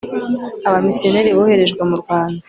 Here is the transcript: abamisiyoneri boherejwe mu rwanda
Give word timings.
abamisiyoneri 0.67 1.35
boherejwe 1.37 1.81
mu 1.89 1.95
rwanda 2.01 2.39